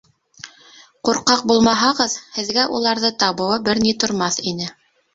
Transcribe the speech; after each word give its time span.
Ҡурҡаҡ 1.09 1.43
булмаһағыҙ, 1.53 2.17
һеҙгә 2.39 2.67
уларҙы 2.81 3.15
табыуы 3.27 3.63
бер 3.71 3.87
ни 3.89 3.97
тормаҫ 4.07 4.45
ине. 4.55 4.77